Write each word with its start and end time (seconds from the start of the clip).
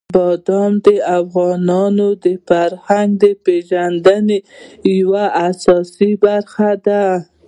بادام 0.15 0.71
د 0.85 0.87
افغانانو 1.19 2.07
د 2.23 2.25
فرهنګي 2.47 3.33
پیژندنې 3.45 4.39
یوه 4.99 5.25
اساسي 5.49 6.11
برخه 6.23 6.69
ده. 6.85 7.05